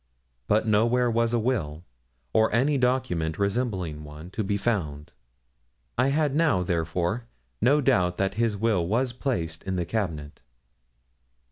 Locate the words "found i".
4.57-6.07